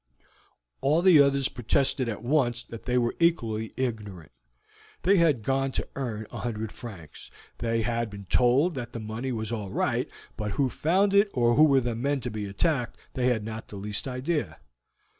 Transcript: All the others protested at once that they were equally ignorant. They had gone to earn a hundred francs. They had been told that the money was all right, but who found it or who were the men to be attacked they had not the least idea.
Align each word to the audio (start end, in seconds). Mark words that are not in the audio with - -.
All 0.81 1.03
the 1.03 1.21
others 1.21 1.47
protested 1.47 2.09
at 2.09 2.23
once 2.23 2.63
that 2.63 2.85
they 2.85 2.97
were 2.97 3.13
equally 3.19 3.71
ignorant. 3.77 4.31
They 5.03 5.17
had 5.17 5.43
gone 5.43 5.71
to 5.73 5.87
earn 5.95 6.25
a 6.31 6.39
hundred 6.39 6.71
francs. 6.71 7.29
They 7.59 7.83
had 7.83 8.09
been 8.09 8.25
told 8.25 8.73
that 8.73 8.93
the 8.93 8.99
money 8.99 9.31
was 9.31 9.51
all 9.51 9.69
right, 9.69 10.09
but 10.35 10.53
who 10.53 10.69
found 10.69 11.13
it 11.13 11.29
or 11.35 11.53
who 11.53 11.65
were 11.65 11.81
the 11.81 11.93
men 11.93 12.19
to 12.21 12.31
be 12.31 12.45
attacked 12.47 12.97
they 13.13 13.27
had 13.27 13.43
not 13.43 13.67
the 13.67 13.75
least 13.75 14.07
idea. 14.07 14.57